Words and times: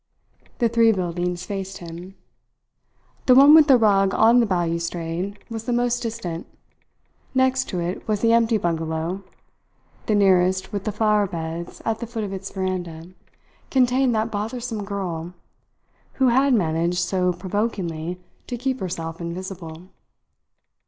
The 0.57 0.67
three 0.67 0.91
buildings 0.91 1.45
faced 1.45 1.77
him. 1.77 2.15
The 3.27 3.35
one 3.35 3.53
with 3.53 3.67
the 3.67 3.77
rug 3.77 4.15
on 4.15 4.39
the 4.39 4.47
balustrade 4.47 5.37
was 5.47 5.65
the 5.65 5.73
most 5.73 6.01
distant; 6.01 6.47
next 7.35 7.69
to 7.69 7.79
it 7.79 8.07
was 8.07 8.21
the 8.21 8.33
empty 8.33 8.57
bungalow; 8.57 9.23
the 10.07 10.15
nearest, 10.15 10.73
with 10.73 10.85
the 10.85 10.91
flower 10.91 11.27
beds 11.27 11.83
at 11.85 11.99
the 11.99 12.07
foot 12.07 12.23
of 12.23 12.33
its 12.33 12.49
veranda, 12.49 13.09
contained 13.69 14.15
that 14.15 14.31
bothersome 14.31 14.83
girl, 14.85 15.35
who 16.13 16.29
had 16.29 16.55
managed 16.55 16.97
so 16.97 17.31
provokingly 17.31 18.19
to 18.47 18.57
keep 18.57 18.79
herself 18.79 19.21
invisible. 19.21 19.83